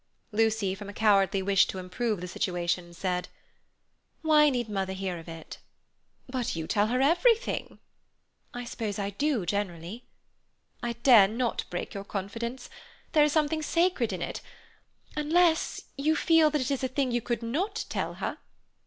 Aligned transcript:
Lucy, 0.31 0.73
from 0.73 0.89
a 0.89 0.93
cowardly 0.95 1.43
wish 1.43 1.67
to 1.67 1.77
improve 1.77 2.21
the 2.21 2.27
situation, 2.27 2.91
said: 2.91 3.27
"Why 4.23 4.49
need 4.49 4.67
mother 4.67 4.93
hear 4.93 5.19
of 5.19 5.27
it?" 5.29 5.59
"But 6.27 6.55
you 6.55 6.65
tell 6.65 6.87
her 6.87 7.01
everything?" 7.03 7.77
"I 8.51 8.63
suppose 8.63 8.97
I 8.97 9.11
do 9.11 9.45
generally." 9.45 10.05
"I 10.81 10.93
dare 10.93 11.27
not 11.27 11.65
break 11.69 11.93
your 11.93 12.03
confidence. 12.03 12.67
There 13.11 13.23
is 13.25 13.31
something 13.31 13.61
sacred 13.61 14.11
in 14.11 14.23
it. 14.23 14.41
Unless 15.15 15.81
you 15.99 16.15
feel 16.15 16.49
that 16.49 16.61
it 16.61 16.71
is 16.71 16.83
a 16.83 16.87
thing 16.87 17.11
you 17.11 17.21
could 17.21 17.43
not 17.43 17.85
tell 17.87 18.15
her." 18.15 18.39